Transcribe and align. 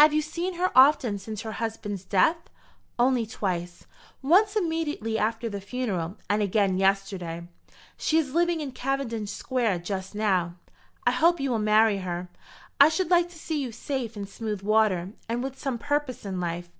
"Have 0.00 0.14
you 0.14 0.22
seen 0.22 0.54
her 0.54 0.70
often 0.74 1.18
since 1.18 1.42
her 1.42 1.52
husband's 1.52 2.06
death?" 2.06 2.38
"Only 2.98 3.26
twice; 3.26 3.84
once 4.22 4.56
immediately 4.56 5.18
after 5.18 5.46
the 5.50 5.60
funeral, 5.60 6.16
and 6.30 6.40
again 6.40 6.78
yesterday. 6.78 7.46
She 7.98 8.16
is 8.16 8.32
living 8.32 8.62
in 8.62 8.72
Cavendish 8.72 9.30
Square 9.30 9.80
just 9.80 10.14
now." 10.14 10.54
"I 11.06 11.10
hope 11.10 11.38
you 11.38 11.50
will 11.50 11.58
marry 11.58 11.98
her. 11.98 12.30
I 12.80 12.88
should 12.88 13.10
like 13.10 13.28
to 13.28 13.38
see 13.38 13.60
you 13.60 13.72
safe 13.72 14.16
in 14.16 14.26
smooth 14.26 14.62
water, 14.62 15.12
and 15.28 15.42
with 15.42 15.58
some 15.58 15.76
purpose 15.76 16.24
in 16.24 16.40
life. 16.40 16.70